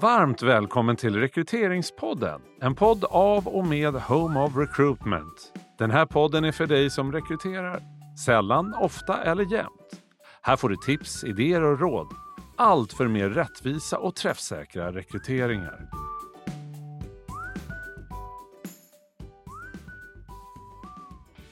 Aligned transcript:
Varmt 0.00 0.42
välkommen 0.42 0.96
till 0.96 1.16
Rekryteringspodden. 1.16 2.40
En 2.60 2.74
podd 2.74 3.04
av 3.04 3.48
och 3.48 3.66
med 3.66 3.94
Home 3.94 4.40
of 4.40 4.56
Recruitment. 4.56 5.52
Den 5.78 5.90
här 5.90 6.06
podden 6.06 6.44
är 6.44 6.52
för 6.52 6.66
dig 6.66 6.90
som 6.90 7.12
rekryterar. 7.12 7.82
Sällan, 8.24 8.74
ofta 8.74 9.22
eller 9.24 9.52
jämt. 9.52 10.02
Här 10.42 10.56
får 10.56 10.68
du 10.68 10.76
tips, 10.76 11.24
idéer 11.24 11.62
och 11.62 11.80
råd. 11.80 12.06
Allt 12.56 12.92
för 12.92 13.08
mer 13.08 13.28
rättvisa 13.28 13.98
och 13.98 14.14
träffsäkra 14.14 14.92
rekryteringar. 14.92 15.88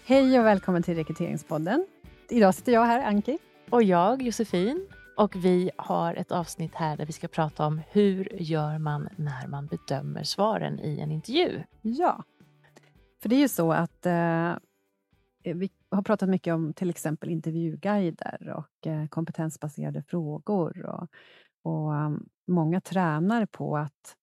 Hej 0.04 0.38
och 0.38 0.46
välkommen 0.46 0.82
till 0.82 0.94
Rekryteringspodden. 0.94 1.86
Idag 2.28 2.54
sitter 2.54 2.72
jag 2.72 2.84
här, 2.84 3.06
Anki. 3.06 3.38
Och 3.70 3.82
jag, 3.82 4.22
Josefin. 4.22 4.86
Och 5.16 5.36
vi 5.36 5.70
har 5.76 6.14
ett 6.14 6.32
avsnitt 6.32 6.74
här 6.74 6.96
där 6.96 7.06
vi 7.06 7.12
ska 7.12 7.28
prata 7.28 7.66
om 7.66 7.80
hur 7.90 8.42
gör 8.42 8.78
man 8.78 9.08
när 9.16 9.46
man 9.46 9.66
bedömer 9.66 10.22
svaren 10.22 10.80
i 10.80 11.00
en 11.00 11.10
intervju? 11.10 11.62
Ja, 11.82 12.24
för 13.22 13.28
det 13.28 13.36
är 13.36 13.40
ju 13.40 13.48
så 13.48 13.72
att 13.72 14.06
eh, 14.06 14.54
vi 15.42 15.70
har 15.90 16.02
pratat 16.02 16.28
mycket 16.28 16.54
om 16.54 16.72
till 16.72 16.90
exempel 16.90 17.30
intervjuguider 17.30 18.54
och 18.56 18.86
eh, 18.86 19.06
kompetensbaserade 19.06 20.02
frågor. 20.02 20.86
Och, 20.86 21.08
och 21.62 21.92
um, 21.92 22.28
många 22.46 22.80
tränar 22.80 23.46
på 23.46 23.76
att 23.76 24.16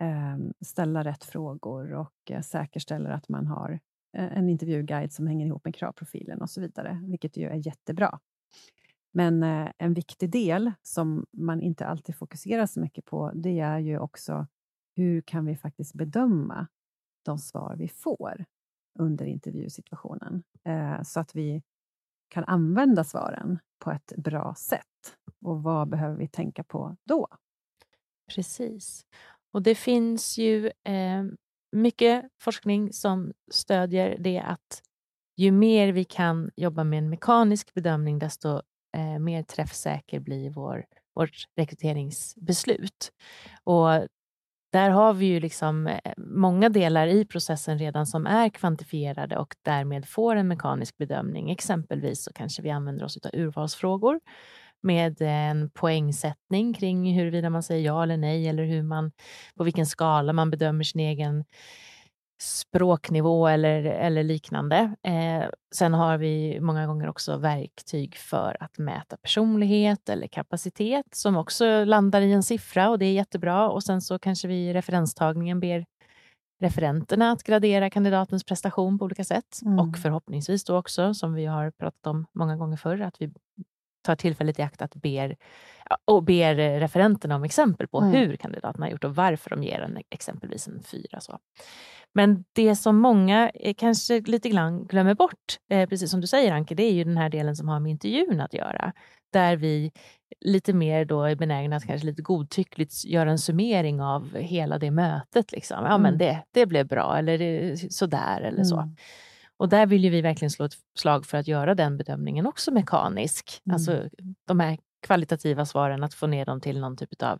eh, 0.00 0.36
ställa 0.60 1.04
rätt 1.04 1.24
frågor 1.24 1.92
och 1.92 2.30
eh, 2.30 2.40
säkerställer 2.40 3.10
att 3.10 3.28
man 3.28 3.46
har 3.46 3.80
eh, 4.16 4.38
en 4.38 4.48
intervjuguide 4.48 5.12
som 5.12 5.26
hänger 5.26 5.46
ihop 5.46 5.64
med 5.64 5.74
kravprofilen 5.74 6.42
och 6.42 6.50
så 6.50 6.60
vidare, 6.60 7.00
vilket 7.04 7.36
ju 7.36 7.48
är 7.48 7.66
jättebra. 7.66 8.18
Men 9.16 9.42
eh, 9.42 9.70
en 9.78 9.94
viktig 9.94 10.30
del 10.30 10.72
som 10.82 11.26
man 11.32 11.60
inte 11.60 11.86
alltid 11.86 12.16
fokuserar 12.16 12.66
så 12.66 12.80
mycket 12.80 13.04
på, 13.04 13.32
det 13.34 13.60
är 13.60 13.78
ju 13.78 13.98
också 13.98 14.46
hur 14.96 15.20
kan 15.20 15.46
vi 15.46 15.56
faktiskt 15.56 15.94
bedöma 15.94 16.66
de 17.24 17.38
svar 17.38 17.76
vi 17.78 17.88
får 17.88 18.44
under 18.98 19.24
intervjusituationen, 19.24 20.42
eh, 20.64 21.02
så 21.02 21.20
att 21.20 21.34
vi 21.34 21.62
kan 22.28 22.44
använda 22.44 23.04
svaren 23.04 23.58
på 23.78 23.90
ett 23.90 24.12
bra 24.16 24.54
sätt. 24.58 25.16
Och 25.40 25.62
vad 25.62 25.88
behöver 25.88 26.16
vi 26.16 26.28
tänka 26.28 26.64
på 26.64 26.96
då? 27.04 27.28
Precis. 28.34 29.06
Och 29.52 29.62
det 29.62 29.74
finns 29.74 30.38
ju 30.38 30.66
eh, 30.66 31.24
mycket 31.72 32.24
forskning 32.40 32.92
som 32.92 33.32
stödjer 33.50 34.16
det 34.18 34.40
att 34.40 34.82
ju 35.36 35.52
mer 35.52 35.92
vi 35.92 36.04
kan 36.04 36.50
jobba 36.56 36.84
med 36.84 36.98
en 36.98 37.10
mekanisk 37.10 37.74
bedömning, 37.74 38.18
desto 38.18 38.62
eh, 38.96 39.18
mer 39.18 39.42
träffsäker 39.42 40.20
blir 40.20 40.50
vår, 40.50 40.84
vårt 41.14 41.44
rekryteringsbeslut. 41.56 43.12
Och 43.64 43.88
där 44.72 44.90
har 44.90 45.14
vi 45.14 45.26
ju 45.26 45.40
liksom 45.40 45.86
eh, 45.86 46.12
många 46.16 46.68
delar 46.68 47.06
i 47.06 47.24
processen 47.24 47.78
redan 47.78 48.06
som 48.06 48.26
är 48.26 48.48
kvantifierade 48.48 49.36
och 49.36 49.54
därmed 49.62 50.08
får 50.08 50.36
en 50.36 50.48
mekanisk 50.48 50.96
bedömning. 50.96 51.50
Exempelvis 51.50 52.24
så 52.24 52.32
kanske 52.32 52.62
vi 52.62 52.70
använder 52.70 53.04
oss 53.04 53.16
av 53.16 53.30
urvalsfrågor 53.32 54.20
med 54.82 55.16
en 55.20 55.70
poängsättning 55.70 56.74
kring 56.74 57.14
huruvida 57.14 57.50
man 57.50 57.62
säger 57.62 57.86
ja 57.86 58.02
eller 58.02 58.16
nej 58.16 58.48
eller 58.48 58.64
hur 58.64 58.82
man, 58.82 59.12
på 59.56 59.64
vilken 59.64 59.86
skala 59.86 60.32
man 60.32 60.50
bedömer 60.50 60.84
sin 60.84 61.00
egen 61.00 61.44
språknivå 62.38 63.48
eller, 63.48 63.84
eller 63.84 64.22
liknande. 64.22 64.96
Eh, 65.02 65.48
sen 65.74 65.94
har 65.94 66.18
vi 66.18 66.60
många 66.60 66.86
gånger 66.86 67.08
också 67.08 67.36
verktyg 67.36 68.16
för 68.16 68.56
att 68.60 68.78
mäta 68.78 69.16
personlighet 69.16 70.08
eller 70.08 70.26
kapacitet 70.26 71.06
som 71.14 71.36
också 71.36 71.84
landar 71.84 72.20
i 72.20 72.32
en 72.32 72.42
siffra 72.42 72.90
och 72.90 72.98
det 72.98 73.06
är 73.06 73.12
jättebra. 73.12 73.68
Och 73.68 73.82
sen 73.82 74.00
så 74.00 74.18
kanske 74.18 74.48
vi 74.48 74.54
i 74.54 74.74
referenstagningen 74.74 75.60
ber 75.60 75.84
referenterna 76.60 77.30
att 77.30 77.42
gradera 77.42 77.90
kandidatens 77.90 78.44
prestation 78.44 78.98
på 78.98 79.04
olika 79.04 79.24
sätt. 79.24 79.58
Mm. 79.64 79.78
Och 79.78 79.98
förhoppningsvis 79.98 80.64
då 80.64 80.76
också, 80.76 81.14
som 81.14 81.34
vi 81.34 81.46
har 81.46 81.70
pratat 81.70 82.06
om 82.06 82.26
många 82.32 82.56
gånger 82.56 82.76
förr, 82.76 83.00
att 83.00 83.20
vi 83.20 83.32
tar 84.06 84.16
tillfället 84.16 84.58
i 84.58 84.62
akt 84.62 84.82
att 84.82 84.94
ber, 84.94 85.36
och 86.04 86.22
ber 86.22 86.54
referenterna 86.54 87.36
om 87.36 87.44
exempel 87.44 87.88
på 87.88 88.00
mm. 88.00 88.12
hur 88.12 88.36
kandidaterna 88.36 88.86
har 88.86 88.90
gjort 88.90 89.04
och 89.04 89.14
varför 89.14 89.50
de 89.50 89.62
ger 89.62 89.80
en, 89.80 89.98
exempelvis 90.10 90.68
en 90.68 90.82
fyra. 90.82 91.20
Så. 91.20 91.38
Men 92.12 92.44
det 92.52 92.76
som 92.76 92.96
många 92.96 93.50
eh, 93.54 93.74
kanske 93.78 94.20
lite 94.20 94.48
grann 94.48 94.86
glömmer 94.86 95.14
bort, 95.14 95.58
eh, 95.70 95.88
precis 95.88 96.10
som 96.10 96.20
du 96.20 96.26
säger 96.26 96.52
Anke, 96.52 96.74
det 96.74 96.82
är 96.82 96.92
ju 96.92 97.04
den 97.04 97.16
här 97.16 97.28
delen 97.28 97.56
som 97.56 97.68
har 97.68 97.80
med 97.80 97.90
intervjun 97.90 98.40
att 98.40 98.54
göra. 98.54 98.92
Där 99.32 99.56
vi 99.56 99.92
lite 100.40 100.72
mer 100.72 101.04
då 101.04 101.22
är 101.22 101.34
benägna 101.34 101.76
att 101.76 101.86
kanske 101.86 102.06
lite 102.06 102.22
godtyckligt 102.22 103.04
göra 103.04 103.30
en 103.30 103.38
summering 103.38 104.00
av 104.00 104.36
hela 104.36 104.78
det 104.78 104.90
mötet. 104.90 105.52
Liksom. 105.52 105.84
Ja, 105.84 105.94
mm. 105.94 106.02
men 106.02 106.18
det, 106.18 106.42
det 106.50 106.66
blev 106.66 106.86
bra 106.86 107.18
eller 107.18 107.76
sådär 107.90 108.40
eller 108.40 108.64
så. 108.64 108.90
Och 109.58 109.68
där 109.68 109.86
vill 109.86 110.04
ju 110.04 110.10
vi 110.10 110.20
verkligen 110.20 110.50
slå 110.50 110.64
ett 110.64 110.76
slag 110.98 111.26
för 111.26 111.38
att 111.38 111.48
göra 111.48 111.74
den 111.74 111.96
bedömningen 111.96 112.46
också 112.46 112.72
mekanisk. 112.72 113.62
Mm. 113.66 113.74
Alltså 113.74 114.08
de 114.46 114.60
här 114.60 114.78
kvalitativa 115.06 115.66
svaren, 115.66 116.04
att 116.04 116.14
få 116.14 116.26
ner 116.26 116.46
dem 116.46 116.60
till 116.60 116.80
någon 116.80 116.96
typ 116.96 117.22
av, 117.22 117.38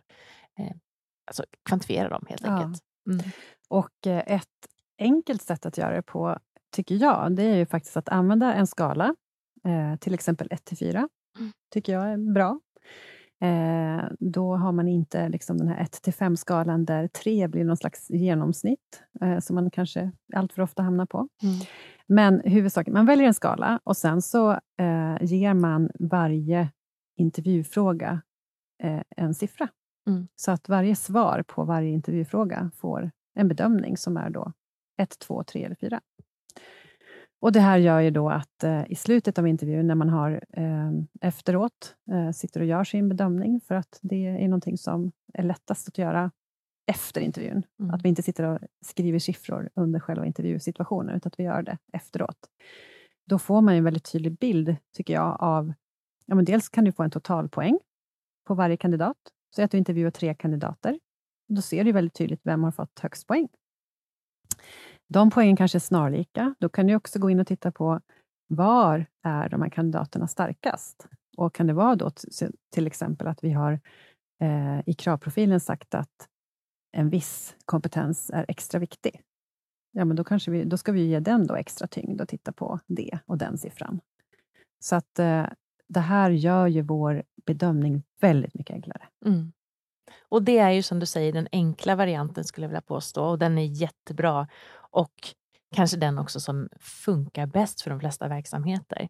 eh, 0.59 0.75
alltså 1.27 1.43
kvantifiera 1.69 2.09
dem 2.09 2.25
helt 2.29 2.41
ja. 2.41 2.49
enkelt. 2.49 2.83
Mm. 3.09 3.25
Och 3.69 4.07
eh, 4.07 4.23
ett 4.27 4.47
enkelt 4.99 5.41
sätt 5.41 5.65
att 5.65 5.77
göra 5.77 5.95
det 5.95 6.01
på, 6.01 6.37
tycker 6.71 6.95
jag, 6.95 7.35
det 7.35 7.43
är 7.43 7.55
ju 7.55 7.65
faktiskt 7.65 7.97
att 7.97 8.09
använda 8.09 8.53
en 8.53 8.67
skala, 8.67 9.15
eh, 9.65 9.95
till 9.99 10.13
exempel 10.13 10.47
1 10.51 10.65
till 10.65 10.77
4, 10.77 11.09
mm. 11.39 11.51
tycker 11.73 11.93
jag 11.93 12.11
är 12.11 12.33
bra. 12.33 12.59
Eh, 13.41 14.05
då 14.19 14.55
har 14.55 14.71
man 14.71 14.87
inte 14.87 15.29
liksom 15.29 15.57
den 15.57 15.67
här 15.67 15.81
1 15.81 15.91
till 15.91 16.13
5-skalan 16.13 16.85
där 16.85 17.07
3 17.07 17.47
blir 17.47 17.63
någon 17.63 17.77
slags 17.77 18.09
genomsnitt, 18.09 19.03
eh, 19.21 19.39
som 19.39 19.55
man 19.55 19.71
kanske 19.71 20.11
alltför 20.33 20.61
ofta 20.61 20.83
hamnar 20.83 21.05
på. 21.05 21.17
Mm. 21.17 21.55
Men 22.07 22.41
huvudsaken, 22.45 22.93
man 22.93 23.05
väljer 23.05 23.27
en 23.27 23.33
skala 23.33 23.79
och 23.83 23.97
sen 23.97 24.21
så 24.21 24.51
eh, 24.51 25.17
ger 25.21 25.53
man 25.53 25.89
varje 25.99 26.69
intervjufråga 27.17 28.21
eh, 28.83 29.01
en 29.17 29.33
siffra. 29.33 29.69
Mm. 30.07 30.27
Så 30.35 30.51
att 30.51 30.69
varje 30.69 30.95
svar 30.95 31.43
på 31.47 31.63
varje 31.63 31.89
intervjufråga 31.89 32.71
får 32.75 33.11
en 33.35 33.47
bedömning 33.47 33.97
som 33.97 34.17
är 34.17 34.29
då 34.29 34.53
1, 34.97 35.19
2, 35.19 35.43
3 35.43 35.63
eller 35.63 35.75
4. 35.75 36.01
Och 37.39 37.51
Det 37.51 37.59
här 37.59 37.77
gör 37.77 37.99
ju 37.99 38.11
då 38.11 38.29
att 38.29 38.63
eh, 38.63 38.91
i 38.91 38.95
slutet 38.95 39.39
av 39.39 39.47
intervjun, 39.47 39.87
när 39.87 39.95
man 39.95 40.09
har 40.09 40.43
eh, 40.53 40.91
efteråt 41.21 41.95
eh, 42.11 42.31
sitter 42.31 42.59
och 42.59 42.65
gör 42.65 42.83
sin 42.83 43.09
bedömning, 43.09 43.59
för 43.59 43.75
att 43.75 43.99
det 44.01 44.25
är 44.27 44.47
någonting 44.47 44.77
som 44.77 45.11
är 45.33 45.43
lättast 45.43 45.87
att 45.87 45.97
göra 45.97 46.31
efter 46.91 47.21
intervjun. 47.21 47.63
Mm. 47.79 47.93
Att 47.93 48.05
vi 48.05 48.09
inte 48.09 48.23
sitter 48.23 48.43
och 48.43 48.59
skriver 48.85 49.19
siffror 49.19 49.69
under 49.75 49.99
själva 49.99 50.25
intervjusituationen, 50.25 51.15
utan 51.15 51.29
att 51.29 51.39
vi 51.39 51.43
gör 51.43 51.61
det 51.61 51.77
efteråt. 51.93 52.37
Då 53.25 53.39
får 53.39 53.61
man 53.61 53.73
en 53.73 53.83
väldigt 53.83 54.11
tydlig 54.11 54.37
bild, 54.37 54.75
tycker 54.95 55.13
jag, 55.13 55.37
av... 55.39 55.73
Ja, 56.25 56.35
men 56.35 56.45
dels 56.45 56.69
kan 56.69 56.83
du 56.83 56.91
få 56.91 57.03
en 57.03 57.11
totalpoäng 57.11 57.79
på 58.47 58.53
varje 58.53 58.77
kandidat. 58.77 59.17
Säg 59.55 59.65
att 59.65 59.71
du 59.71 59.77
intervjuar 59.77 60.11
tre 60.11 60.33
kandidater. 60.33 60.99
Då 61.47 61.61
ser 61.61 61.83
du 61.83 61.91
väldigt 61.91 62.13
tydligt 62.13 62.41
vem 62.43 62.63
har 62.63 62.71
fått 62.71 62.99
högst 62.99 63.27
poäng. 63.27 63.47
De 65.07 65.29
poängen 65.29 65.55
kanske 65.55 65.77
är 65.77 65.79
snarlika. 65.79 66.55
Då 66.59 66.69
kan 66.69 66.87
du 66.87 66.95
också 66.95 67.19
gå 67.19 67.29
in 67.29 67.39
och 67.39 67.47
titta 67.47 67.71
på 67.71 68.01
var 68.47 69.05
är 69.23 69.49
de 69.49 69.61
här 69.61 69.69
kandidaterna 69.69 70.27
starkast? 70.27 71.07
Och 71.37 71.55
kan 71.55 71.67
det 71.67 71.73
vara 71.73 71.95
då 71.95 72.11
till 72.71 72.87
exempel 72.87 73.27
att 73.27 73.43
vi 73.43 73.51
har 73.51 73.79
eh, 74.41 74.79
i 74.85 74.93
kravprofilen 74.93 75.59
sagt 75.59 75.95
att 75.95 76.27
en 76.91 77.09
viss 77.09 77.55
kompetens 77.65 78.31
är 78.33 78.45
extra 78.47 78.79
viktig? 78.79 79.21
Ja, 79.91 80.05
men 80.05 80.15
då, 80.15 80.23
kanske 80.23 80.51
vi, 80.51 80.63
då 80.63 80.77
ska 80.77 80.91
vi 80.91 81.05
ge 81.05 81.19
den 81.19 81.47
då 81.47 81.55
extra 81.55 81.87
tyngd 81.87 82.21
och 82.21 82.27
titta 82.27 82.51
på 82.51 82.79
det 82.87 83.19
och 83.25 83.37
den 83.37 83.57
siffran. 83.57 83.99
Så 84.79 84.95
att 84.95 85.19
eh, 85.19 85.45
det 85.87 85.99
här 85.99 86.29
gör 86.29 86.67
ju 86.67 86.81
vår 86.81 87.23
bedömning 87.45 88.03
väldigt 88.21 88.53
mycket 88.53 88.73
enklare. 88.73 89.07
Mm. 89.25 89.51
Och 90.29 90.43
det 90.43 90.57
är 90.57 90.71
ju 90.71 90.83
som 90.83 90.99
du 90.99 91.05
säger 91.05 91.33
den 91.33 91.47
enkla 91.51 91.95
varianten 91.95 92.43
skulle 92.43 92.65
jag 92.65 92.69
vilja 92.69 92.81
påstå 92.81 93.25
och 93.25 93.39
den 93.39 93.57
är 93.57 93.65
jättebra 93.65 94.47
och 94.97 95.35
kanske 95.75 95.97
den 95.97 96.17
också 96.17 96.39
som 96.39 96.69
funkar 96.79 97.45
bäst 97.45 97.81
för 97.81 97.89
de 97.89 97.99
flesta 97.99 98.27
verksamheter. 98.27 99.07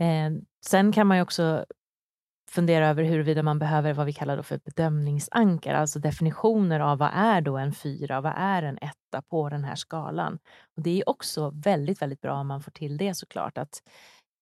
Eh, 0.00 0.30
sen 0.66 0.92
kan 0.92 1.06
man 1.06 1.16
ju 1.16 1.22
också 1.22 1.64
fundera 2.50 2.88
över 2.88 3.02
huruvida 3.02 3.42
man 3.42 3.58
behöver 3.58 3.92
vad 3.92 4.06
vi 4.06 4.12
kallar 4.12 4.42
för 4.42 4.60
bedömningsankar, 4.64 5.74
alltså 5.74 5.98
definitioner 5.98 6.80
av 6.80 6.98
vad 6.98 7.10
är 7.14 7.40
då 7.40 7.56
en 7.56 7.72
fyra, 7.72 8.20
vad 8.20 8.32
är 8.36 8.62
en 8.62 8.78
etta 8.78 9.22
på 9.30 9.48
den 9.48 9.64
här 9.64 9.74
skalan. 9.74 10.38
Och 10.76 10.82
Det 10.82 11.00
är 11.00 11.08
också 11.08 11.50
väldigt, 11.54 12.02
väldigt 12.02 12.20
bra 12.20 12.34
om 12.34 12.46
man 12.46 12.62
får 12.62 12.70
till 12.70 12.96
det 12.96 13.14
såklart, 13.14 13.58
att 13.58 13.82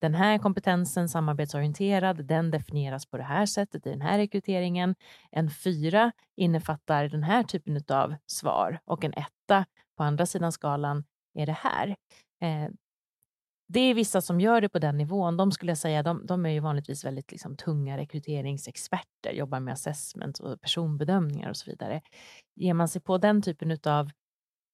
den 0.01 0.15
här 0.15 0.39
kompetensen, 0.39 1.09
samarbetsorienterad, 1.09 2.25
den 2.25 2.51
definieras 2.51 3.07
på 3.07 3.17
det 3.17 3.23
här 3.23 3.47
sättet 3.47 3.87
i 3.87 3.91
den 3.91 4.01
här 4.01 4.19
rekryteringen. 4.19 4.95
En 5.31 5.51
fyra 5.51 6.13
innefattar 6.37 7.09
den 7.09 7.23
här 7.23 7.43
typen 7.43 7.85
av 7.89 8.15
svar 8.27 8.79
och 8.85 9.05
en 9.05 9.13
etta 9.13 9.65
på 9.97 10.03
andra 10.03 10.27
sidan 10.27 10.53
skalan 10.53 11.05
är 11.35 11.47
det 11.47 11.57
här. 11.59 11.97
Eh, 12.41 12.69
det 13.69 13.81
är 13.81 13.95
vissa 13.95 14.21
som 14.21 14.41
gör 14.41 14.61
det 14.61 14.69
på 14.69 14.79
den 14.79 14.97
nivån. 14.99 15.37
De 15.37 15.53
skulle 15.53 15.71
jag 15.71 15.79
säga, 15.79 16.03
de, 16.03 16.27
de 16.27 16.47
är 16.47 16.51
ju 16.51 16.61
vanligtvis 16.61 17.05
väldigt 17.05 17.33
liksom, 17.33 17.57
tunga 17.57 17.97
rekryteringsexperter, 17.97 19.33
jobbar 19.33 19.61
med 19.61 19.73
assessment 19.73 20.39
och 20.39 20.61
personbedömningar 20.61 21.51
och 21.51 21.57
så 21.57 21.71
vidare. 21.71 22.03
Ger 22.55 22.75
man 22.75 22.89
sig 22.89 23.03
på 23.03 23.19
den 23.19 23.43
typen 23.43 23.79
av 23.85 24.11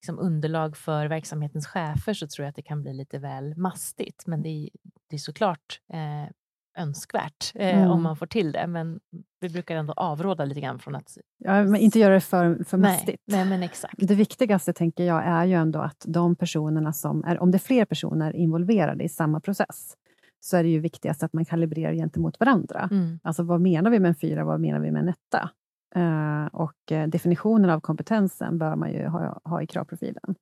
liksom, 0.01 0.19
underlag 0.19 0.77
för 0.77 1.05
verksamhetens 1.07 1.67
chefer 1.67 2.13
så 2.13 2.27
tror 2.27 2.43
jag 2.43 2.49
att 2.49 2.55
det 2.55 2.61
kan 2.61 2.81
bli 2.81 2.93
lite 2.93 3.19
väl 3.19 3.57
mastigt. 3.57 4.27
Men 4.27 4.41
det 4.43 4.49
är, 4.49 4.69
det 5.09 5.15
är 5.15 5.19
såklart 5.19 5.81
eh, 5.93 6.31
önskvärt 6.79 7.51
eh, 7.55 7.77
mm. 7.77 7.91
om 7.91 8.03
man 8.03 8.15
får 8.15 8.25
till 8.25 8.51
det. 8.51 8.67
Men 8.67 8.99
vi 9.39 9.49
brukar 9.49 9.75
ändå 9.75 9.93
avråda 9.93 10.45
lite 10.45 10.61
grann 10.61 10.79
från 10.79 10.95
att... 10.95 11.17
Ja, 11.37 11.63
men 11.63 11.75
inte 11.75 11.99
göra 11.99 12.13
det 12.13 12.21
för, 12.21 12.63
för 12.63 12.77
mastigt. 12.77 13.23
Nej, 13.27 13.45
men 13.45 13.63
exakt. 13.63 13.93
Det 13.97 14.15
viktigaste, 14.15 14.73
tänker 14.73 15.03
jag, 15.03 15.23
är 15.25 15.45
ju 15.45 15.53
ändå 15.53 15.79
att 15.79 16.05
de 16.07 16.35
personerna 16.35 16.93
som 16.93 17.23
är... 17.23 17.39
Om 17.39 17.51
det 17.51 17.57
är 17.57 17.59
fler 17.59 17.85
personer 17.85 18.35
involverade 18.35 19.03
i 19.03 19.09
samma 19.09 19.39
process, 19.39 19.95
så 20.39 20.57
är 20.57 20.63
det 20.63 20.69
ju 20.69 20.79
viktigast 20.79 21.23
att 21.23 21.33
man 21.33 21.45
kalibrerar 21.45 21.93
gentemot 21.93 22.39
varandra. 22.39 22.89
Mm. 22.91 23.19
Alltså, 23.23 23.43
vad 23.43 23.61
menar 23.61 23.91
vi 23.91 23.99
med 23.99 24.09
en 24.09 24.15
fyra, 24.15 24.45
vad 24.45 24.59
menar 24.59 24.79
vi 24.79 24.91
med 24.91 25.01
en 25.01 25.09
etta? 25.09 25.49
Uh, 25.97 26.45
och 26.45 26.91
uh, 26.91 27.07
definitionen 27.07 27.69
av 27.69 27.79
kompetensen 27.79 28.57
bör 28.57 28.75
man 28.75 28.91
ju 28.91 29.07
ha, 29.07 29.39
ha 29.43 29.61
i 29.61 29.67
kravprofilen 29.67 30.35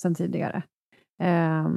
sen 0.00 0.14
tidigare. 0.14 0.62
Uh, 1.22 1.68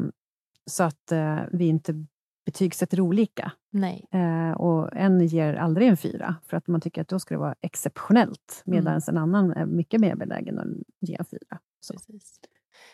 så 0.65 0.83
att 0.83 1.11
uh, 1.11 1.39
vi 1.51 1.67
inte 1.67 2.05
betygsätter 2.51 3.01
olika. 3.01 3.51
Nej. 3.69 4.07
Eh, 4.11 4.51
och 4.51 4.95
en 4.95 5.27
ger 5.27 5.53
aldrig 5.53 5.87
en 5.87 5.97
fyra, 5.97 6.35
för 6.47 6.57
att 6.57 6.67
man 6.67 6.81
tycker 6.81 7.01
att 7.01 7.07
då 7.07 7.19
ska 7.19 7.35
det 7.35 7.39
vara 7.39 7.55
exceptionellt, 7.61 8.61
medan 8.65 8.93
mm. 8.93 9.01
en 9.07 9.17
annan 9.17 9.51
är 9.51 9.65
mycket 9.65 10.01
mer 10.01 10.15
benägen 10.15 10.59
att 10.59 10.67
ge 10.99 11.15
en 11.19 11.25
fyra. 11.25 11.59
Så. 11.79 11.93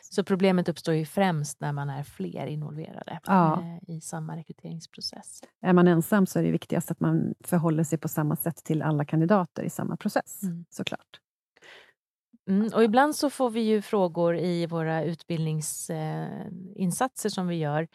Så 0.02 0.24
problemet 0.24 0.70
uppstår 0.70 0.94
ju 0.94 1.06
främst 1.06 1.62
när 1.62 1.74
man 1.74 1.90
är 1.90 2.04
fler 2.04 2.48
involverade 2.48 3.20
ja. 3.26 3.62
eh, 3.62 3.78
i 3.96 4.02
samma 4.02 4.38
rekryteringsprocess. 4.38 5.42
Är 5.62 5.74
man 5.74 5.88
ensam 5.88 6.26
så 6.26 6.40
är 6.40 6.44
det 6.44 6.52
viktigast 6.52 6.92
att 6.92 7.00
man 7.00 7.34
förhåller 7.44 7.84
sig 7.84 7.98
på 7.98 8.08
samma 8.08 8.36
sätt 8.36 8.64
till 8.64 8.82
alla 8.82 9.06
kandidater 9.06 9.64
i 9.64 9.70
samma 9.70 9.98
process, 9.98 10.44
mm. 10.44 10.66
såklart. 10.70 11.20
Mm, 12.50 12.70
och 12.74 12.84
ibland 12.84 13.16
så 13.16 13.30
får 13.30 13.50
vi 13.50 13.62
ju 13.62 13.82
frågor 13.82 14.38
i 14.38 14.66
våra 14.66 15.04
utbildningsinsatser 15.04 17.30
eh, 17.30 17.32
som 17.32 17.48
vi 17.48 17.56
gör 17.56 17.88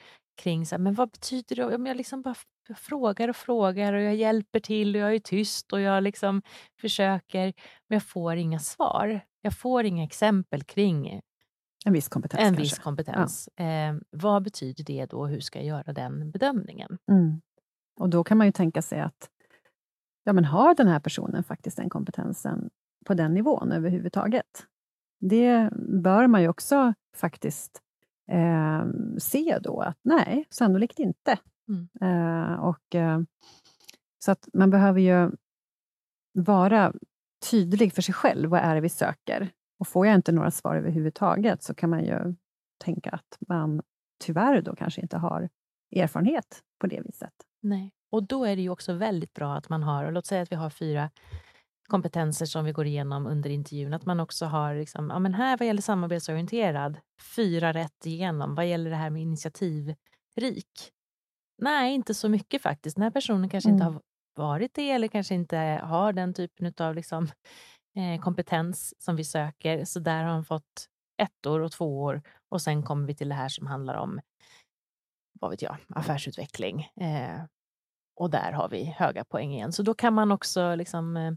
kring 0.43 0.67
så 0.67 0.75
här, 0.75 0.81
men 0.81 0.94
vad 0.94 1.11
betyder 1.11 1.56
det 1.56 1.75
om 1.75 1.87
jag 1.87 1.97
liksom 1.97 2.23
bara 2.23 2.35
frågar 2.77 3.29
och 3.29 3.37
frågar 3.37 3.93
och 3.93 4.00
jag 4.00 4.15
hjälper 4.15 4.61
till 4.61 4.97
och 4.97 5.03
jag 5.03 5.15
är 5.15 5.19
tyst 5.19 5.73
och 5.73 5.81
jag 5.81 6.03
liksom 6.03 6.43
försöker, 6.81 7.44
men 7.89 7.97
jag 7.97 8.03
får 8.03 8.37
inga 8.37 8.59
svar. 8.59 9.21
Jag 9.41 9.59
får 9.59 9.85
inga 9.85 10.05
exempel 10.05 10.62
kring 10.62 11.21
en 11.85 11.93
viss 11.93 12.09
kompetens. 12.09 12.49
En 12.49 12.56
viss 12.56 12.79
kompetens. 12.79 13.49
Ja. 13.56 13.65
Eh, 13.65 13.94
vad 14.11 14.43
betyder 14.43 14.85
det 14.85 15.06
då? 15.06 15.27
Hur 15.27 15.41
ska 15.41 15.59
jag 15.59 15.67
göra 15.67 15.93
den 15.93 16.31
bedömningen? 16.31 16.99
Mm. 17.11 17.41
Och 18.00 18.09
då 18.09 18.25
kan 18.25 18.39
man 18.39 18.47
ju 18.47 18.53
tänka 18.53 18.83
sig 18.83 19.00
att 19.00 19.31
ja, 20.25 20.33
men 20.33 20.44
har 20.44 20.75
den 20.75 20.89
här 20.89 21.00
personen 21.00 21.44
faktiskt 21.44 21.77
den 21.77 21.91
kompetensen 21.91 22.71
på 23.06 23.15
den 23.15 23.35
nivån 23.35 23.73
överhuvudtaget? 23.73 24.67
Det 25.21 25.71
bör 26.03 26.27
man 26.27 26.43
ju 26.43 26.49
också 26.49 26.94
faktiskt 27.17 27.83
eh, 28.32 28.84
se 29.19 29.58
då 29.62 29.81
att 29.81 29.99
nej, 30.02 30.44
sannolikt 30.50 30.99
inte. 30.99 31.38
Mm. 31.69 31.88
Eh, 32.00 32.55
och, 32.55 32.94
eh, 32.94 33.20
så 34.25 34.32
att 34.32 34.49
man 34.52 34.70
behöver 34.70 35.00
ju 35.00 35.31
vara 36.32 36.93
tydlig 37.50 37.93
för 37.93 38.02
sig 38.02 38.14
själv. 38.14 38.50
Vad 38.50 38.61
är 38.61 38.75
det 38.75 38.81
vi 38.81 38.88
söker? 38.88 39.50
Och 39.79 39.88
får 39.88 40.06
jag 40.06 40.14
inte 40.14 40.32
några 40.32 40.50
svar 40.50 40.76
överhuvudtaget 40.76 41.62
så 41.62 41.75
kan 41.75 41.90
man 41.90 42.05
ju 42.05 42.34
tänka 42.84 43.11
att 43.11 43.38
man 43.49 43.82
tyvärr 44.25 44.62
då 44.62 44.76
kanske 44.76 45.00
inte 45.00 45.19
har 45.19 45.49
erfarenhet 45.96 46.62
på 46.79 46.87
det 46.87 47.00
viset. 47.00 47.32
Nej, 47.61 47.93
och 48.11 48.23
då 48.23 48.44
är 48.44 48.56
det 48.56 48.62
ju 48.62 48.70
också 48.70 48.93
väldigt 48.93 49.32
bra 49.34 49.55
att 49.55 49.69
man 49.69 49.82
har, 49.82 50.12
låt 50.12 50.26
säga 50.26 50.43
att 50.43 50.52
vi 50.52 50.56
har 50.56 50.70
fyra 50.70 51.11
kompetenser 51.88 52.46
som 52.46 52.64
vi 52.64 52.73
går 52.73 52.87
igenom 52.87 53.26
under 53.26 53.50
intervjun. 53.50 53.94
Att 53.94 54.06
man 54.06 54.20
också 54.20 54.46
har, 54.46 54.75
liksom, 54.75 55.11
ja, 55.11 55.19
men 55.19 55.34
här 55.34 55.56
vad 55.56 55.67
gäller 55.67 55.82
samarbetsorienterad, 55.82 56.96
fyra 57.37 57.73
rätt 57.73 58.06
igenom. 58.06 58.55
Vad 58.55 58.67
gäller 58.67 58.90
det 58.90 58.96
här 58.96 59.11
med 59.11 59.23
initiativrik? 59.23 60.93
Nej, 61.58 61.94
inte 61.94 62.14
så 62.14 62.29
mycket 62.29 62.62
faktiskt. 62.62 62.96
Den 62.96 63.02
här 63.02 63.11
personen 63.11 63.49
kanske 63.50 63.70
mm. 63.70 63.76
inte 63.76 63.84
har 63.84 64.00
varit 64.34 64.75
det 64.75 64.90
eller 64.90 65.08
kanske 65.08 65.34
inte 65.34 65.56
har 65.82 66.12
den 66.12 66.34
typen 66.34 66.75
av 66.79 66.94
liksom, 66.94 67.29
eh, 67.96 68.20
kompetens 68.20 68.94
som 69.05 69.17
vi 69.17 69.25
söker. 69.25 69.84
Så 69.84 70.00
där 70.00 70.25
har 70.25 70.32
han 70.32 70.44
fått 70.44 70.88
ettor 71.23 71.61
och 71.61 71.73
tvåor 71.73 72.23
och 72.49 72.62
sen 72.62 72.82
kommer 72.82 73.06
vi 73.06 73.14
till 73.14 73.29
det 73.29 73.34
här 73.34 73.49
som 73.49 73.67
handlar 73.67 73.94
om 73.94 74.20
vad 75.40 75.50
vet 75.50 75.62
jag, 75.62 75.76
affärsutveckling. 75.88 76.81
Eh, 76.81 77.44
och 78.17 78.31
där 78.31 78.52
har 78.52 78.69
vi 78.69 78.84
höga 78.84 79.25
poäng 79.25 79.52
igen. 79.52 79.73
Så 79.73 79.82
då 79.82 79.94
kan 79.94 80.14
man 80.14 80.32
också 80.32 80.75
liksom, 80.75 81.17
eh, 81.17 81.32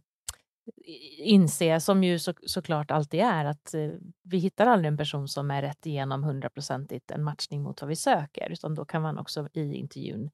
inse, 1.18 1.80
som 1.80 2.04
ju 2.04 2.20
så, 2.20 2.34
såklart 2.46 2.92
alltid 2.92 3.20
är, 3.20 3.46
att 3.46 3.74
eh, 3.74 3.90
vi 4.24 4.38
hittar 4.38 4.68
aldrig 4.68 4.88
en 4.88 4.98
person 4.98 5.28
som 5.28 5.52
är 5.52 5.62
rätt 5.62 5.86
igenom 5.86 6.24
hundraprocentigt 6.24 7.12
en 7.12 7.24
matchning 7.24 7.64
mot 7.64 7.82
vad 7.82 7.90
vi 7.90 7.96
söker, 7.96 8.50
utan 8.50 8.76
då 8.76 8.86
kan 8.86 9.02
man 9.02 9.18
också 9.18 9.48
i 9.54 9.74
intervjun 9.74 10.30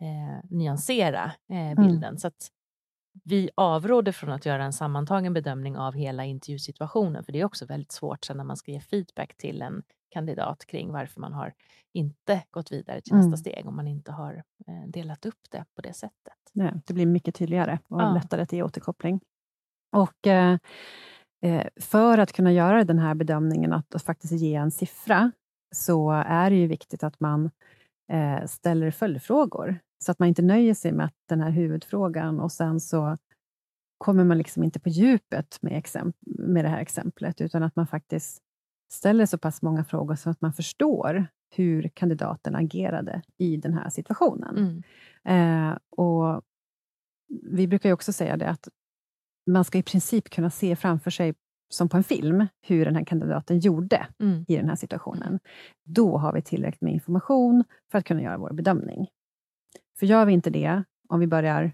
eh, 0.00 0.50
nyansera 0.50 1.32
eh, 1.50 1.70
mm. 1.70 1.86
bilden. 1.86 2.08
Mm. 2.08 2.18
Så 2.18 2.26
att 2.26 2.50
vi 3.24 3.50
avråder 3.54 4.12
från 4.12 4.30
att 4.30 4.46
göra 4.46 4.64
en 4.64 4.72
sammantagen 4.72 5.32
bedömning 5.32 5.76
av 5.76 5.94
hela 5.94 6.24
intervjusituationen, 6.24 7.24
för 7.24 7.32
det 7.32 7.40
är 7.40 7.44
också 7.44 7.66
väldigt 7.66 7.92
svårt 7.92 8.24
sen 8.24 8.36
när 8.36 8.44
man 8.44 8.56
ska 8.56 8.72
ge 8.72 8.80
feedback 8.80 9.36
till 9.36 9.62
en 9.62 9.82
kandidat 10.10 10.66
kring 10.66 10.92
varför 10.92 11.20
man 11.20 11.32
har 11.32 11.52
inte 11.92 12.42
gått 12.50 12.72
vidare 12.72 13.00
till 13.00 13.12
mm. 13.12 13.30
nästa 13.30 13.36
steg, 13.36 13.66
om 13.66 13.76
man 13.76 13.88
inte 13.88 14.12
har 14.12 14.34
eh, 14.66 14.88
delat 14.88 15.26
upp 15.26 15.50
det 15.50 15.64
på 15.74 15.82
det 15.82 15.92
sättet. 15.92 16.34
Nej, 16.52 16.72
det 16.86 16.94
blir 16.94 17.06
mycket 17.06 17.34
tydligare 17.34 17.78
och 17.88 18.00
ja. 18.00 18.14
lättare 18.14 18.42
att 18.42 18.52
ge 18.52 18.62
återkoppling. 18.62 19.20
Och 19.94 20.26
eh, 20.26 20.58
eh, 21.42 21.66
för 21.80 22.18
att 22.18 22.32
kunna 22.32 22.52
göra 22.52 22.84
den 22.84 22.98
här 22.98 23.14
bedömningen, 23.14 23.72
att, 23.72 23.94
att, 23.94 24.02
faktiskt 24.02 24.32
ge 24.32 24.54
en 24.54 24.70
siffra, 24.70 25.32
så 25.74 26.10
är 26.10 26.50
det 26.50 26.56
ju 26.56 26.66
viktigt 26.66 27.04
att 27.04 27.20
man 27.20 27.50
eh, 28.12 28.46
ställer 28.46 28.90
följdfrågor, 28.90 29.78
så 30.04 30.12
att 30.12 30.18
man 30.18 30.28
inte 30.28 30.42
nöjer 30.42 30.74
sig 30.74 30.92
med 30.92 31.10
den 31.28 31.40
här 31.40 31.50
huvudfrågan 31.50 32.40
och 32.40 32.52
sen 32.52 32.80
så 32.80 33.16
kommer 33.98 34.24
man 34.24 34.38
liksom 34.38 34.64
inte 34.64 34.80
på 34.80 34.88
djupet 34.88 35.58
med, 35.62 35.84
med 36.26 36.64
det 36.64 36.68
här 36.68 36.80
exemplet, 36.80 37.40
utan 37.40 37.62
att 37.62 37.76
man 37.76 37.86
faktiskt 37.86 38.42
ställer 38.92 39.26
så 39.26 39.38
pass 39.38 39.62
många 39.62 39.84
frågor 39.84 40.14
så 40.14 40.30
att 40.30 40.40
man 40.40 40.52
förstår 40.52 41.26
hur 41.50 41.88
kandidaten 41.94 42.54
agerade 42.54 43.22
i 43.38 43.56
den 43.56 43.74
här 43.74 43.90
situationen. 43.90 44.82
Mm. 45.24 45.70
Eh, 45.72 45.78
och 45.90 46.42
Vi 47.42 47.66
brukar 47.66 47.88
ju 47.88 47.92
också 47.92 48.12
säga 48.12 48.36
det 48.36 48.48
att 48.48 48.68
man 49.46 49.64
ska 49.64 49.78
i 49.78 49.82
princip 49.82 50.30
kunna 50.30 50.50
se 50.50 50.76
framför 50.76 51.10
sig, 51.10 51.34
som 51.68 51.88
på 51.88 51.96
en 51.96 52.04
film, 52.04 52.46
hur 52.62 52.84
den 52.84 52.96
här 52.96 53.04
kandidaten 53.04 53.58
gjorde 53.58 54.06
mm. 54.20 54.44
i 54.48 54.56
den 54.56 54.68
här 54.68 54.76
situationen. 54.76 55.40
Då 55.84 56.18
har 56.18 56.32
vi 56.32 56.42
tillräckligt 56.42 56.80
med 56.80 56.92
information 56.92 57.64
för 57.90 57.98
att 57.98 58.04
kunna 58.04 58.22
göra 58.22 58.38
vår 58.38 58.52
bedömning. 58.52 59.08
För 59.98 60.06
gör 60.06 60.24
vi 60.24 60.32
inte 60.32 60.50
det, 60.50 60.84
om 61.08 61.20
vi 61.20 61.26
börjar 61.26 61.72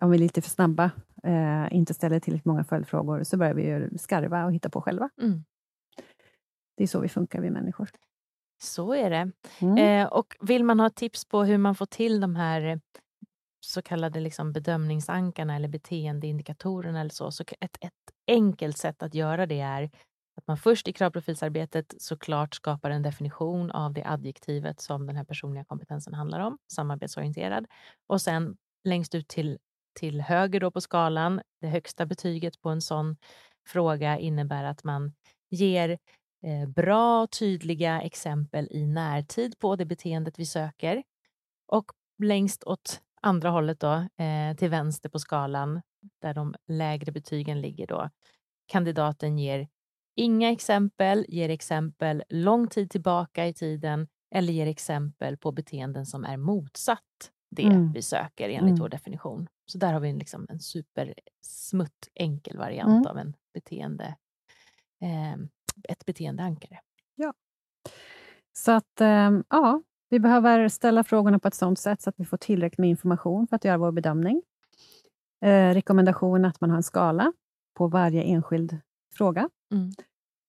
om 0.00 0.10
vi 0.10 0.16
är 0.16 0.20
lite 0.20 0.42
för 0.42 0.50
snabba, 0.50 0.90
eh, 1.22 1.74
inte 1.74 1.94
ställer 1.94 2.20
tillräckligt 2.20 2.44
många 2.44 2.64
följdfrågor, 2.64 3.22
så 3.22 3.36
börjar 3.36 3.54
vi 3.54 3.98
skarva 3.98 4.44
och 4.44 4.52
hitta 4.52 4.70
på 4.70 4.80
själva. 4.80 5.10
Mm. 5.22 5.44
Det 6.76 6.82
är 6.82 6.86
så 6.86 7.00
vi 7.00 7.08
funkar, 7.08 7.40
vi 7.40 7.50
människor. 7.50 7.88
Så 8.62 8.94
är 8.94 9.10
det. 9.10 9.32
Mm. 9.60 9.78
Eh, 9.78 10.12
och 10.12 10.36
Vill 10.40 10.64
man 10.64 10.80
ha 10.80 10.90
tips 10.90 11.24
på 11.24 11.44
hur 11.44 11.58
man 11.58 11.74
får 11.74 11.86
till 11.86 12.20
de 12.20 12.36
här 12.36 12.80
så 13.64 13.82
kallade 13.82 14.20
liksom 14.20 14.52
bedömningsankarna 14.52 15.56
eller 15.56 15.68
beteendeindikatorerna 15.68 17.00
eller 17.00 17.10
så. 17.10 17.30
Så 17.30 17.44
ett, 17.60 17.76
ett 17.80 17.92
enkelt 18.26 18.78
sätt 18.78 19.02
att 19.02 19.14
göra 19.14 19.46
det 19.46 19.60
är 19.60 19.90
att 20.36 20.46
man 20.46 20.56
först 20.56 20.88
i 20.88 20.92
kravprofilsarbetet 20.92 21.94
såklart 21.98 22.54
skapar 22.54 22.90
en 22.90 23.02
definition 23.02 23.70
av 23.70 23.92
det 23.92 24.04
adjektivet 24.04 24.80
som 24.80 25.06
den 25.06 25.16
här 25.16 25.24
personliga 25.24 25.64
kompetensen 25.64 26.14
handlar 26.14 26.40
om, 26.40 26.58
samarbetsorienterad. 26.72 27.66
Och 28.06 28.20
sen 28.20 28.56
längst 28.84 29.14
ut 29.14 29.28
till, 29.28 29.58
till 30.00 30.20
höger 30.20 30.60
då 30.60 30.70
på 30.70 30.80
skalan, 30.80 31.40
det 31.60 31.68
högsta 31.68 32.06
betyget 32.06 32.60
på 32.60 32.68
en 32.68 32.80
sån 32.80 33.16
fråga 33.68 34.18
innebär 34.18 34.64
att 34.64 34.84
man 34.84 35.12
ger 35.50 35.98
eh, 36.42 36.68
bra, 36.68 37.26
tydliga 37.26 38.00
exempel 38.00 38.68
i 38.70 38.86
närtid 38.86 39.58
på 39.58 39.76
det 39.76 39.84
beteendet 39.84 40.38
vi 40.38 40.46
söker. 40.46 41.02
Och 41.66 41.92
längst 42.22 42.64
åt 42.64 43.00
andra 43.22 43.50
hållet 43.50 43.80
då, 43.80 43.92
eh, 44.24 44.56
till 44.56 44.70
vänster 44.70 45.08
på 45.08 45.18
skalan, 45.18 45.82
där 46.22 46.34
de 46.34 46.54
lägre 46.68 47.12
betygen 47.12 47.60
ligger 47.60 47.86
då. 47.86 48.10
Kandidaten 48.66 49.38
ger 49.38 49.68
inga 50.16 50.50
exempel, 50.50 51.24
ger 51.28 51.48
exempel 51.48 52.22
lång 52.28 52.68
tid 52.68 52.90
tillbaka 52.90 53.46
i 53.46 53.54
tiden 53.54 54.08
eller 54.34 54.52
ger 54.52 54.66
exempel 54.66 55.36
på 55.36 55.52
beteenden 55.52 56.06
som 56.06 56.24
är 56.24 56.36
motsatt 56.36 57.32
det 57.56 57.62
mm. 57.62 57.92
vi 57.92 58.02
söker 58.02 58.48
enligt 58.48 58.70
mm. 58.70 58.80
vår 58.80 58.88
definition. 58.88 59.48
Så 59.66 59.78
där 59.78 59.92
har 59.92 60.00
vi 60.00 60.08
en, 60.08 60.18
liksom 60.18 60.46
en 60.48 60.60
supersmutt 60.60 62.08
enkel 62.14 62.58
variant 62.58 63.06
mm. 63.06 63.06
av 63.06 63.18
en 63.18 63.34
beteende, 63.54 64.16
eh, 65.00 65.32
ett 65.88 66.04
beteendeankare. 66.06 66.80
Ja. 67.14 67.34
Så 68.52 68.72
att, 68.72 69.00
eh, 69.00 69.30
ja, 69.48 69.82
Vi 70.12 70.20
behöver 70.20 70.68
ställa 70.68 71.04
frågorna 71.04 71.38
på 71.38 71.48
ett 71.48 71.54
sådant 71.54 71.78
sätt 71.78 72.02
så 72.02 72.10
att 72.10 72.14
vi 72.18 72.24
får 72.24 72.36
tillräckligt 72.36 72.78
med 72.78 72.90
information 72.90 73.46
för 73.46 73.56
att 73.56 73.64
göra 73.64 73.78
vår 73.78 73.92
bedömning. 73.92 74.42
Eh, 75.44 75.74
rekommendation 75.74 76.44
att 76.44 76.60
man 76.60 76.70
har 76.70 76.76
en 76.76 76.82
skala 76.82 77.32
på 77.74 77.88
varje 77.88 78.22
enskild 78.22 78.78
fråga. 79.14 79.48
Mm. 79.72 79.90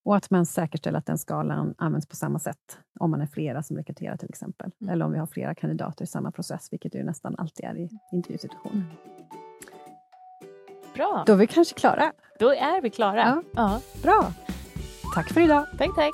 Och 0.06 0.16
att 0.16 0.30
man 0.30 0.46
säkerställer 0.46 1.00
att 1.00 1.06
den 1.06 1.18
skalan 1.18 1.76
används 1.78 2.08
på 2.08 2.16
samma 2.16 2.40
sätt 2.40 2.80
om 3.00 3.12
man 3.12 3.22
är 3.22 3.26
flera 3.26 3.64
som 3.64 3.78
rekryterar 3.78 4.18
till 4.18 4.30
exempel. 4.30 4.72
Mm. 4.82 4.94
Eller 4.94 5.06
om 5.06 5.12
vi 5.12 5.20
har 5.20 5.28
flera 5.28 5.56
kandidater 5.56 6.04
i 6.04 6.08
samma 6.08 6.32
process, 6.32 6.68
vilket 6.72 6.96
ju 6.96 7.04
nästan 7.04 7.36
alltid 7.38 7.66
är 7.66 7.78
i 7.78 7.90
intervjusituationer. 8.12 8.76
Mm. 8.76 8.96
Bra, 10.96 11.24
Då 11.28 11.34
är 11.34 11.38
vi 11.38 11.48
kanske 11.48 11.76
klara. 11.76 12.12
då 12.40 12.50
är 12.50 12.82
vi 12.82 12.90
klara. 12.90 13.22
Ja. 13.22 13.44
Ja. 13.54 13.82
Bra! 14.04 14.32
Tack 15.16 15.34
för 15.34 15.42
idag. 15.42 15.66
Tack, 15.78 15.96
tack. 15.96 16.14